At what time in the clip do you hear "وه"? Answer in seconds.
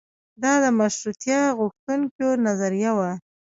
2.97-3.11